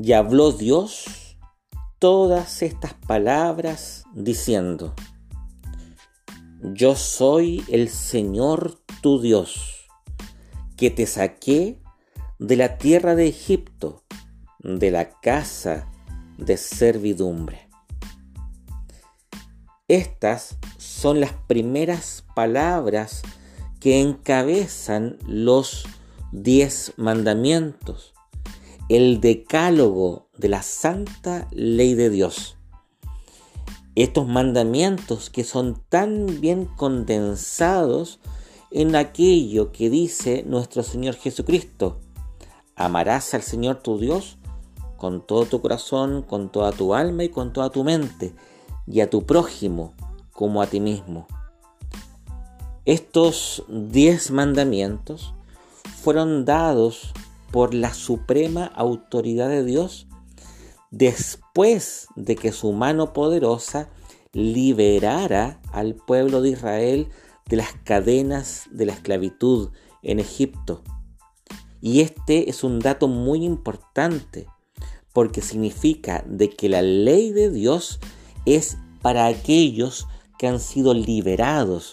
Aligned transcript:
Y 0.00 0.12
habló 0.12 0.52
Dios 0.52 1.36
todas 1.98 2.62
estas 2.62 2.94
palabras 2.94 4.04
diciendo, 4.14 4.94
Yo 6.62 6.94
soy 6.94 7.64
el 7.68 7.88
Señor 7.88 8.78
tu 9.02 9.20
Dios, 9.20 9.88
que 10.76 10.90
te 10.90 11.04
saqué 11.06 11.82
de 12.38 12.56
la 12.56 12.78
tierra 12.78 13.16
de 13.16 13.26
Egipto, 13.26 14.04
de 14.60 14.92
la 14.92 15.10
casa 15.18 15.90
de 16.36 16.56
servidumbre. 16.56 17.68
Estas 19.88 20.58
son 20.76 21.18
las 21.18 21.32
primeras 21.32 22.24
palabras 22.36 23.22
que 23.80 24.00
encabezan 24.00 25.18
los 25.26 25.86
diez 26.30 26.92
mandamientos, 26.96 28.14
el 28.88 29.20
decálogo 29.20 30.28
de 30.38 30.48
la 30.48 30.62
santa 30.62 31.46
ley 31.50 31.94
de 31.94 32.08
Dios. 32.08 32.56
Estos 33.94 34.26
mandamientos 34.26 35.28
que 35.28 35.44
son 35.44 35.82
tan 35.88 36.40
bien 36.40 36.64
condensados 36.64 38.20
en 38.70 38.96
aquello 38.96 39.72
que 39.72 39.90
dice 39.90 40.42
nuestro 40.46 40.82
Señor 40.82 41.16
Jesucristo. 41.16 41.98
Amarás 42.76 43.34
al 43.34 43.42
Señor 43.42 43.82
tu 43.82 43.98
Dios 43.98 44.38
con 44.96 45.26
todo 45.26 45.44
tu 45.44 45.60
corazón, 45.60 46.22
con 46.22 46.50
toda 46.50 46.72
tu 46.72 46.94
alma 46.94 47.24
y 47.24 47.28
con 47.28 47.52
toda 47.52 47.70
tu 47.70 47.84
mente, 47.84 48.34
y 48.86 49.00
a 49.00 49.10
tu 49.10 49.26
prójimo 49.26 49.94
como 50.32 50.62
a 50.62 50.66
ti 50.66 50.80
mismo. 50.80 51.26
Estos 52.84 53.64
diez 53.68 54.30
mandamientos 54.30 55.34
fueron 56.02 56.44
dados 56.44 57.12
por 57.50 57.74
la 57.74 57.94
suprema 57.94 58.66
autoridad 58.66 59.48
de 59.48 59.64
Dios 59.64 60.06
después 60.90 62.08
de 62.16 62.36
que 62.36 62.52
su 62.52 62.72
mano 62.72 63.12
poderosa 63.12 63.90
liberara 64.32 65.60
al 65.72 65.94
pueblo 65.94 66.40
de 66.42 66.50
Israel 66.50 67.08
de 67.46 67.56
las 67.56 67.72
cadenas 67.84 68.64
de 68.70 68.86
la 68.86 68.92
esclavitud 68.92 69.70
en 70.02 70.20
Egipto. 70.20 70.82
Y 71.80 72.00
este 72.00 72.50
es 72.50 72.64
un 72.64 72.80
dato 72.80 73.08
muy 73.08 73.44
importante 73.44 74.46
porque 75.12 75.42
significa 75.42 76.24
de 76.26 76.50
que 76.50 76.68
la 76.68 76.82
ley 76.82 77.32
de 77.32 77.50
Dios 77.50 78.00
es 78.44 78.76
para 79.02 79.26
aquellos 79.26 80.06
que 80.38 80.46
han 80.46 80.60
sido 80.60 80.94
liberados, 80.94 81.92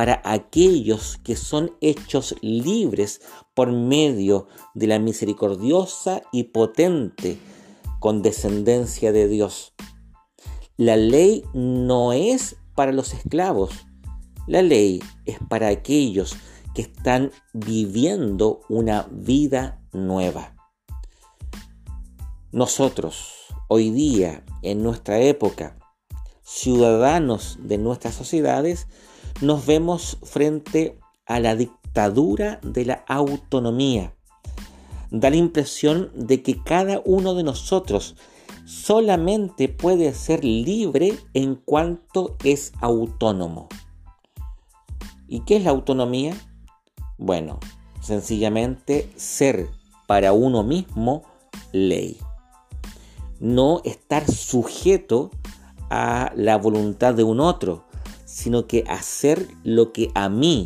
para 0.00 0.22
aquellos 0.24 1.20
que 1.22 1.36
son 1.36 1.76
hechos 1.82 2.34
libres 2.40 3.20
por 3.52 3.70
medio 3.70 4.48
de 4.72 4.86
la 4.86 4.98
misericordiosa 4.98 6.22
y 6.32 6.44
potente 6.44 7.38
condescendencia 7.98 9.12
de 9.12 9.28
Dios. 9.28 9.74
La 10.78 10.96
ley 10.96 11.44
no 11.52 12.14
es 12.14 12.56
para 12.74 12.92
los 12.92 13.12
esclavos, 13.12 13.72
la 14.46 14.62
ley 14.62 15.02
es 15.26 15.36
para 15.50 15.68
aquellos 15.68 16.34
que 16.74 16.80
están 16.80 17.30
viviendo 17.52 18.62
una 18.70 19.06
vida 19.10 19.82
nueva. 19.92 20.56
Nosotros, 22.52 23.34
hoy 23.68 23.90
día, 23.90 24.46
en 24.62 24.82
nuestra 24.82 25.18
época, 25.18 25.76
ciudadanos 26.42 27.58
de 27.60 27.76
nuestras 27.76 28.14
sociedades, 28.14 28.86
nos 29.40 29.66
vemos 29.66 30.18
frente 30.22 30.98
a 31.26 31.40
la 31.40 31.56
dictadura 31.56 32.60
de 32.62 32.84
la 32.84 33.04
autonomía. 33.06 34.14
Da 35.10 35.30
la 35.30 35.36
impresión 35.36 36.10
de 36.14 36.42
que 36.42 36.62
cada 36.62 37.02
uno 37.04 37.34
de 37.34 37.42
nosotros 37.42 38.16
solamente 38.64 39.68
puede 39.68 40.14
ser 40.14 40.44
libre 40.44 41.18
en 41.34 41.56
cuanto 41.56 42.36
es 42.44 42.72
autónomo. 42.80 43.68
¿Y 45.26 45.40
qué 45.40 45.56
es 45.56 45.64
la 45.64 45.70
autonomía? 45.70 46.34
Bueno, 47.18 47.58
sencillamente 48.00 49.10
ser 49.16 49.68
para 50.06 50.32
uno 50.32 50.62
mismo 50.62 51.22
ley. 51.72 52.18
No 53.38 53.80
estar 53.84 54.30
sujeto 54.30 55.30
a 55.88 56.32
la 56.36 56.56
voluntad 56.56 57.14
de 57.14 57.24
un 57.24 57.40
otro, 57.40 57.84
sino 58.30 58.68
que 58.68 58.84
hacer 58.86 59.48
lo 59.64 59.92
que 59.92 60.12
a 60.14 60.28
mí, 60.28 60.64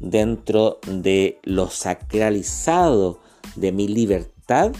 dentro 0.00 0.78
de 0.86 1.40
lo 1.44 1.70
sacralizado 1.70 3.20
de 3.54 3.72
mi 3.72 3.88
libertad, 3.88 4.72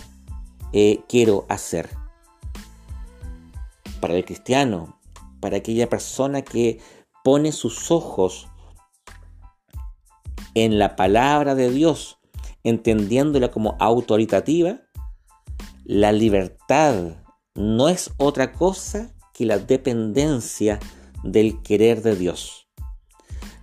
eh, 0.75 1.01
quiero 1.09 1.47
hacer. 1.49 1.89
Para 4.01 4.15
el 4.15 4.25
cristiano, 4.27 5.01
para 5.41 5.57
aquella 5.57 5.89
persona 5.89 6.43
que 6.43 6.79
pone 7.25 7.53
sus 7.53 7.91
ojos 7.91 8.49
en 10.55 10.79
la 10.79 10.95
palabra 10.95 11.55
de 11.55 11.71
Dios, 11.71 12.19
entendiéndola 12.65 13.51
como 13.51 13.77
autoritativa, 13.81 14.81
la 15.85 16.13
libertad 16.13 17.17
no 17.55 17.89
es 17.89 18.11
otra 18.19 18.53
cosa 18.53 19.15
que 19.33 19.47
la 19.47 19.59
dependencia 19.59 20.79
del 21.23 21.63
querer 21.63 22.03
de 22.03 22.17
Dios. 22.17 22.69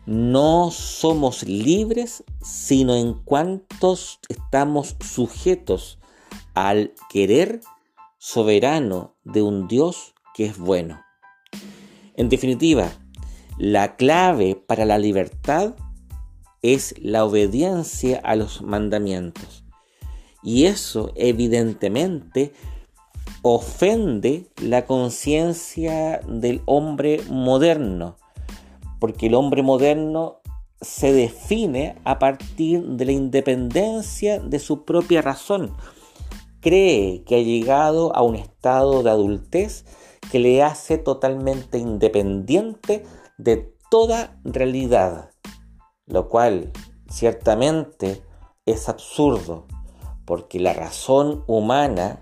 No 0.06 0.70
somos 0.72 1.44
libres 1.44 2.24
sino 2.42 2.96
en 2.96 3.14
cuantos 3.14 4.20
estamos 4.28 4.98
sujetos 5.00 6.00
al 6.54 6.94
querer 7.10 7.62
soberano 8.18 9.16
de 9.24 9.42
un 9.42 9.68
Dios 9.68 10.14
que 10.34 10.46
es 10.46 10.58
bueno. 10.58 11.02
En 12.16 12.30
definitiva, 12.30 12.92
la 13.58 13.96
clave 13.96 14.56
para 14.56 14.86
la 14.86 14.98
libertad 14.98 15.76
es 16.62 16.96
la 16.98 17.26
obediencia 17.26 18.20
a 18.24 18.36
los 18.36 18.62
mandamientos. 18.62 19.64
Y 20.42 20.66
eso 20.66 21.12
evidentemente 21.16 22.54
ofende 23.44 24.48
la 24.60 24.88
conciencia 24.88 26.20
del 26.28 26.64
hombre 26.66 27.22
moderno, 27.30 28.18
porque 29.00 29.28
el 29.28 29.36
hombre 29.36 29.62
moderno 29.62 30.40
se 30.82 31.14
define 31.14 31.96
a 32.04 32.18
partir 32.18 32.82
de 32.84 33.06
la 33.06 33.12
independencia 33.12 34.40
de 34.40 34.58
su 34.58 34.84
propia 34.84 35.22
razón. 35.22 35.72
Cree 36.60 37.24
que 37.24 37.36
ha 37.36 37.42
llegado 37.42 38.16
a 38.16 38.24
un 38.24 38.36
estado 38.36 39.04
de 39.04 39.12
adultez 39.12 39.86
que 40.32 40.40
le 40.40 40.64
hace 40.64 40.98
totalmente 40.98 41.78
independiente 41.78 43.04
de 43.38 43.76
toda 43.92 44.40
realidad 44.44 45.34
lo 46.06 46.30
cual 46.30 46.72
ciertamente 47.10 48.24
es 48.66 48.90
absurdo, 48.90 49.66
porque 50.26 50.60
la 50.60 50.74
razón 50.74 51.44
humana, 51.48 52.22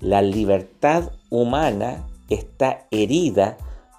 la 0.00 0.22
libertad 0.22 1.12
humana 1.30 2.06
está 2.28 2.86
herida 2.90 3.56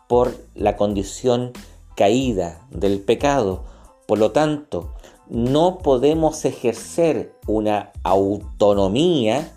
por 0.08 0.36
la 0.56 0.78
condición 0.78 1.52
caída 1.96 2.62
del 2.72 3.02
pecado. 3.02 3.64
Por 4.08 4.20
lo 4.20 4.32
tanto, 4.32 4.94
no 5.28 5.78
podemos 5.80 6.46
ejercer 6.46 7.36
una 7.46 7.92
autonomía 8.04 9.52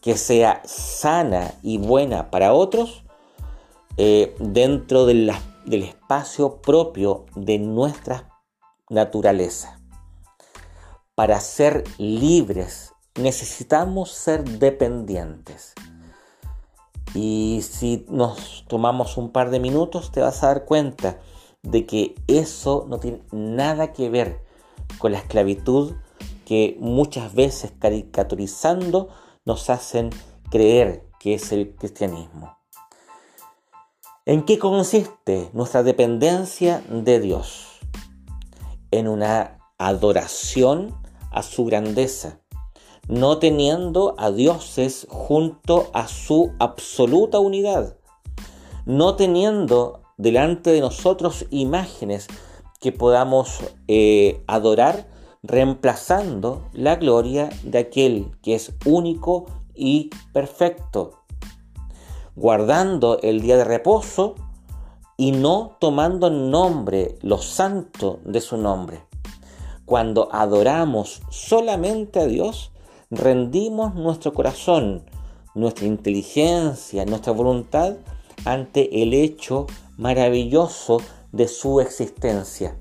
que 0.00 0.16
sea 0.16 0.62
sana 0.64 1.54
y 1.62 1.78
buena 1.78 2.30
para 2.30 2.52
otros 2.52 3.04
eh, 3.96 4.34
dentro 4.38 5.06
del 5.06 5.32
espacio 5.66 6.60
propio 6.60 7.26
de 7.34 7.58
nuestra 7.58 8.28
naturaleza. 8.88 9.80
Para 11.14 11.40
ser 11.40 11.84
libres 11.98 12.91
necesitamos 13.14 14.10
ser 14.10 14.44
dependientes. 14.44 15.74
Y 17.14 17.60
si 17.62 18.06
nos 18.08 18.64
tomamos 18.68 19.16
un 19.16 19.30
par 19.30 19.50
de 19.50 19.60
minutos 19.60 20.12
te 20.12 20.20
vas 20.20 20.42
a 20.42 20.48
dar 20.48 20.64
cuenta 20.64 21.18
de 21.62 21.86
que 21.86 22.14
eso 22.26 22.86
no 22.88 22.98
tiene 22.98 23.22
nada 23.30 23.92
que 23.92 24.08
ver 24.08 24.40
con 24.98 25.12
la 25.12 25.18
esclavitud 25.18 25.94
que 26.46 26.76
muchas 26.80 27.34
veces 27.34 27.72
caricaturizando 27.78 29.08
nos 29.44 29.70
hacen 29.70 30.10
creer 30.50 31.04
que 31.20 31.34
es 31.34 31.52
el 31.52 31.74
cristianismo. 31.74 32.58
¿En 34.24 34.44
qué 34.44 34.58
consiste 34.58 35.50
nuestra 35.52 35.82
dependencia 35.82 36.82
de 36.88 37.20
Dios? 37.20 37.80
En 38.90 39.08
una 39.08 39.58
adoración 39.78 40.96
a 41.30 41.42
su 41.42 41.64
grandeza, 41.64 42.41
no 43.08 43.38
teniendo 43.38 44.14
a 44.18 44.30
dioses 44.30 45.06
junto 45.10 45.90
a 45.92 46.08
su 46.08 46.52
absoluta 46.58 47.38
unidad, 47.38 47.96
no 48.86 49.16
teniendo 49.16 50.02
delante 50.16 50.70
de 50.70 50.80
nosotros 50.80 51.46
imágenes 51.50 52.28
que 52.80 52.92
podamos 52.92 53.60
eh, 53.88 54.42
adorar 54.46 55.08
reemplazando 55.42 56.68
la 56.72 56.96
gloria 56.96 57.50
de 57.64 57.78
aquel 57.78 58.30
que 58.42 58.54
es 58.54 58.72
único 58.84 59.46
y 59.74 60.10
perfecto, 60.32 61.24
guardando 62.36 63.18
el 63.22 63.40
día 63.40 63.56
de 63.56 63.64
reposo 63.64 64.34
y 65.16 65.32
no 65.32 65.76
tomando 65.80 66.28
en 66.28 66.50
nombre 66.50 67.18
lo 67.22 67.38
santo 67.38 68.20
de 68.24 68.40
su 68.40 68.56
nombre. 68.56 69.04
Cuando 69.84 70.28
adoramos 70.32 71.22
solamente 71.30 72.20
a 72.20 72.26
Dios, 72.26 72.71
rendimos 73.12 73.94
nuestro 73.94 74.32
corazón, 74.32 75.04
nuestra 75.54 75.86
inteligencia, 75.86 77.04
nuestra 77.04 77.34
voluntad 77.34 77.96
ante 78.46 79.02
el 79.02 79.12
hecho 79.12 79.66
maravilloso 79.98 80.96
de 81.30 81.46
su 81.46 81.80
existencia. 81.80 82.74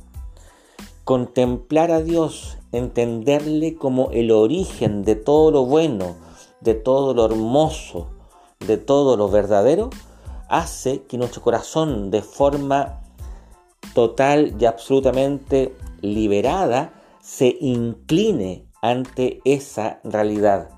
Contemplar 1.04 1.92
a 1.92 2.02
Dios, 2.02 2.58
entenderle 2.72 3.76
como 3.76 4.10
el 4.12 4.32
origen 4.32 5.04
de 5.04 5.18
todo 5.18 5.52
lo 5.52 5.66
bueno, 5.66 6.16
de 6.62 6.76
todo 6.76 7.14
lo 7.14 7.26
hermoso, 7.26 8.08
de 8.66 8.78
todo 8.78 9.18
lo 9.18 9.28
verdadero, 9.28 9.90
hace 10.48 11.04
que 11.04 11.18
nuestro 11.18 11.42
corazón 11.42 12.10
de 12.10 12.22
forma 12.22 13.02
total 13.94 14.56
y 14.58 14.64
absolutamente 14.64 15.76
liberada 16.00 16.94
se 17.20 17.58
incline 17.60 18.71
ante 18.82 19.42
esa 19.46 20.00
realidad. 20.04 20.70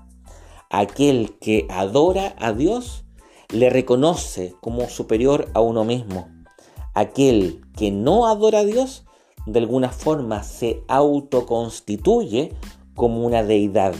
Aquel 0.70 1.38
que 1.40 1.66
adora 1.70 2.34
a 2.38 2.52
Dios 2.52 3.04
le 3.50 3.70
reconoce 3.70 4.54
como 4.60 4.88
superior 4.88 5.48
a 5.54 5.60
uno 5.60 5.84
mismo. 5.84 6.28
Aquel 6.94 7.62
que 7.76 7.90
no 7.90 8.26
adora 8.26 8.60
a 8.60 8.64
Dios 8.64 9.04
de 9.46 9.58
alguna 9.58 9.90
forma 9.90 10.42
se 10.42 10.82
autoconstituye 10.88 12.54
como 12.94 13.24
una 13.24 13.42
deidad. 13.42 13.94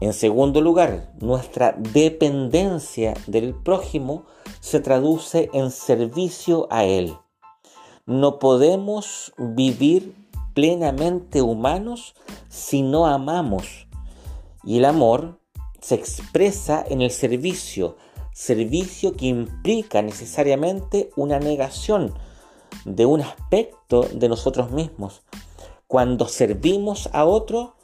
En 0.00 0.12
segundo 0.12 0.60
lugar, 0.60 1.12
nuestra 1.20 1.72
dependencia 1.72 3.14
del 3.26 3.54
prójimo 3.54 4.24
se 4.60 4.80
traduce 4.80 5.50
en 5.54 5.70
servicio 5.70 6.66
a 6.70 6.84
él. 6.84 7.14
No 8.06 8.38
podemos 8.38 9.32
vivir 9.38 10.23
plenamente 10.54 11.42
humanos 11.42 12.14
si 12.48 12.82
no 12.82 13.06
amamos. 13.06 13.86
Y 14.62 14.78
el 14.78 14.86
amor 14.86 15.40
se 15.80 15.96
expresa 15.96 16.84
en 16.88 17.02
el 17.02 17.10
servicio, 17.10 17.96
servicio 18.32 19.14
que 19.14 19.26
implica 19.26 20.00
necesariamente 20.00 21.10
una 21.16 21.38
negación 21.38 22.14
de 22.84 23.04
un 23.04 23.20
aspecto 23.20 24.08
de 24.12 24.28
nosotros 24.28 24.70
mismos. 24.70 25.22
Cuando 25.86 26.26
servimos 26.26 27.10
a 27.12 27.24
otro, 27.24 27.76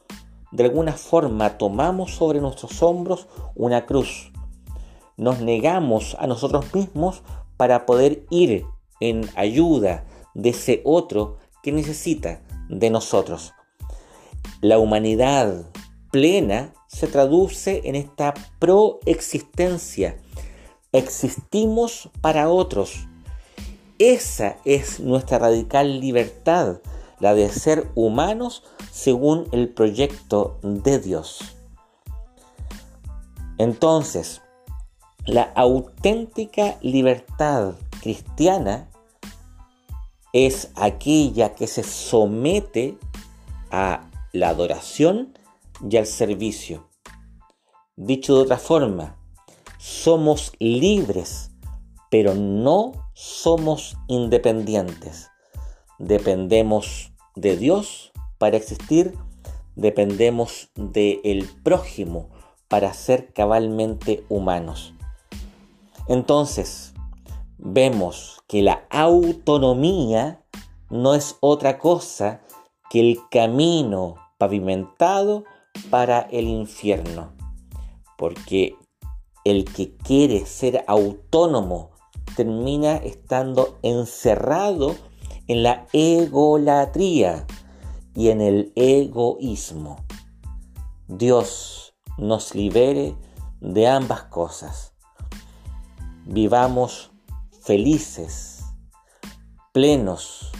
de 0.52 0.64
alguna 0.64 0.92
forma 0.92 1.58
tomamos 1.58 2.14
sobre 2.14 2.40
nuestros 2.40 2.82
hombros 2.82 3.28
una 3.54 3.86
cruz. 3.86 4.32
Nos 5.16 5.40
negamos 5.40 6.16
a 6.18 6.26
nosotros 6.26 6.74
mismos 6.74 7.22
para 7.56 7.84
poder 7.84 8.24
ir 8.30 8.64
en 9.00 9.28
ayuda 9.36 10.06
de 10.34 10.50
ese 10.50 10.80
otro 10.84 11.36
que 11.62 11.72
necesita 11.72 12.40
de 12.70 12.90
nosotros. 12.90 13.52
La 14.60 14.78
humanidad 14.78 15.66
plena 16.10 16.72
se 16.86 17.06
traduce 17.06 17.82
en 17.84 17.96
esta 17.96 18.34
proexistencia. 18.58 20.16
Existimos 20.92 22.10
para 22.20 22.48
otros. 22.48 23.06
Esa 23.98 24.56
es 24.64 25.00
nuestra 25.00 25.38
radical 25.38 26.00
libertad, 26.00 26.80
la 27.20 27.34
de 27.34 27.48
ser 27.50 27.90
humanos 27.94 28.64
según 28.90 29.46
el 29.52 29.68
proyecto 29.68 30.58
de 30.62 30.98
Dios. 30.98 31.56
Entonces, 33.58 34.40
la 35.26 35.42
auténtica 35.54 36.76
libertad 36.80 37.74
cristiana 38.00 38.89
es 40.32 40.70
aquella 40.76 41.54
que 41.54 41.66
se 41.66 41.82
somete 41.82 42.96
a 43.70 44.08
la 44.32 44.50
adoración 44.50 45.36
y 45.88 45.96
al 45.96 46.06
servicio. 46.06 46.88
Dicho 47.96 48.34
de 48.36 48.42
otra 48.42 48.58
forma, 48.58 49.16
somos 49.78 50.52
libres, 50.58 51.50
pero 52.10 52.34
no 52.34 52.92
somos 53.14 53.96
independientes. 54.08 55.30
Dependemos 55.98 57.12
de 57.34 57.56
Dios 57.56 58.12
para 58.38 58.56
existir, 58.56 59.14
dependemos 59.76 60.70
del 60.74 61.48
prójimo 61.62 62.30
para 62.68 62.94
ser 62.94 63.32
cabalmente 63.32 64.24
humanos. 64.28 64.94
Entonces, 66.08 66.89
vemos 67.62 68.42
que 68.48 68.62
la 68.62 68.86
autonomía 68.90 70.42
no 70.88 71.14
es 71.14 71.36
otra 71.40 71.78
cosa 71.78 72.40
que 72.88 73.00
el 73.00 73.18
camino 73.30 74.16
pavimentado 74.38 75.44
para 75.90 76.20
el 76.20 76.48
infierno. 76.48 77.32
Porque 78.16 78.76
el 79.44 79.64
que 79.64 79.96
quiere 79.96 80.46
ser 80.46 80.84
autónomo 80.86 81.90
termina 82.36 82.96
estando 82.96 83.78
encerrado 83.82 84.96
en 85.46 85.62
la 85.62 85.86
egolatría 85.92 87.46
y 88.14 88.28
en 88.28 88.40
el 88.40 88.72
egoísmo. 88.74 89.96
Dios 91.08 91.94
nos 92.18 92.54
libere 92.54 93.14
de 93.60 93.86
ambas 93.88 94.24
cosas. 94.24 94.94
Vivamos 96.24 97.10
felices, 97.70 98.64
plenos, 99.70 100.50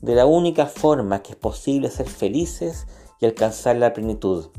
de 0.00 0.14
la 0.14 0.26
única 0.26 0.66
forma 0.66 1.20
que 1.20 1.32
es 1.32 1.36
posible 1.36 1.90
ser 1.90 2.08
felices 2.08 2.86
y 3.20 3.26
alcanzar 3.26 3.74
la 3.74 3.92
plenitud, 3.92 4.50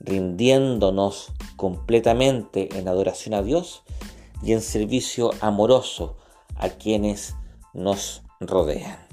rindiéndonos 0.00 1.32
completamente 1.54 2.76
en 2.76 2.88
adoración 2.88 3.34
a 3.34 3.42
Dios 3.42 3.84
y 4.42 4.52
en 4.52 4.62
servicio 4.62 5.30
amoroso 5.40 6.16
a 6.56 6.70
quienes 6.70 7.36
nos 7.72 8.24
rodean. 8.40 9.03